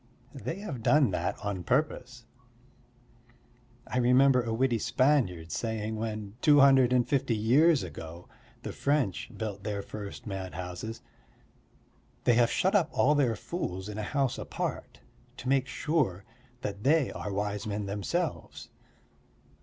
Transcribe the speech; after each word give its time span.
They 0.33 0.55
have 0.61 0.81
done 0.81 1.11
that 1.11 1.37
on 1.45 1.63
purpose. 1.63 2.25
I 3.85 3.99
remember 3.99 4.41
a 4.41 4.51
witty 4.51 4.79
Spaniard 4.79 5.51
saying 5.51 5.95
when, 5.95 6.33
two 6.41 6.59
hundred 6.59 6.91
and 6.91 7.07
fifty 7.07 7.35
years 7.37 7.83
ago, 7.83 8.27
the 8.63 8.71
French 8.71 9.29
built 9.37 9.61
their 9.63 9.83
first 9.83 10.25
madhouses: 10.25 11.01
"They 12.23 12.33
have 12.33 12.49
shut 12.49 12.73
up 12.73 12.89
all 12.91 13.13
their 13.13 13.35
fools 13.35 13.87
in 13.87 13.99
a 13.99 14.01
house 14.01 14.39
apart, 14.39 15.01
to 15.37 15.47
make 15.47 15.67
sure 15.67 16.25
that 16.61 16.81
they 16.83 17.11
are 17.11 17.31
wise 17.31 17.67
men 17.67 17.85
themselves." 17.85 18.69